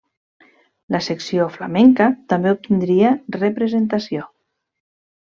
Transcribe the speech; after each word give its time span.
La 0.95 1.01
secció 1.07 1.45
flamenca 1.57 2.07
també 2.33 2.53
obtindria 2.57 3.13
representació. 3.39 4.25